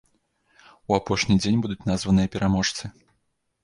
[0.93, 2.83] У апошні дзень будуць названыя пераможцы.